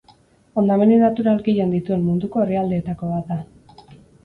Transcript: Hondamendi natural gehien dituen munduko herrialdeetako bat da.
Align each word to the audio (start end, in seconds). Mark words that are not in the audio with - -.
Hondamendi 0.61 0.97
natural 1.01 1.43
gehien 1.49 1.77
dituen 1.77 2.03
munduko 2.07 2.43
herrialdeetako 2.47 3.13
bat 3.13 3.33
da. 3.37 3.41